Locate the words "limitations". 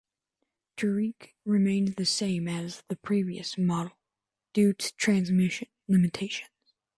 5.87-6.49